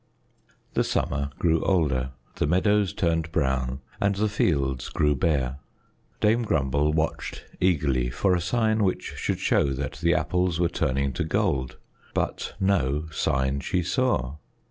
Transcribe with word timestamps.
The 0.73 0.83
summer 0.83 1.29
grew 1.37 1.61
older; 1.63 2.13
the 2.37 2.47
meadows 2.47 2.91
turned 2.91 3.31
brown, 3.31 3.81
and 3.99 4.15
the 4.15 4.27
fields 4.27 4.89
grew 4.89 5.15
bare. 5.15 5.59
Dame 6.19 6.41
Grumble 6.41 6.91
watched 6.91 7.45
eagerly 7.59 8.09
for 8.09 8.33
a 8.33 8.41
sign 8.41 8.83
which 8.83 9.27
would 9.29 9.37
show 9.39 9.65
that 9.73 9.99
the 10.01 10.15
apples 10.15 10.59
were 10.59 10.69
turning 10.69 11.13
to 11.13 11.23
gold; 11.23 11.77
but 12.15 12.55
no 12.59 13.09
sign 13.11 13.59
she 13.59 13.83
saw. 13.83 14.37